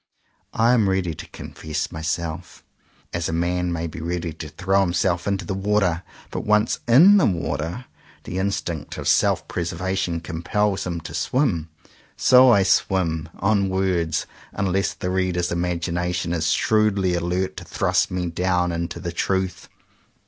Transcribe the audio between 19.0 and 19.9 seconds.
truth.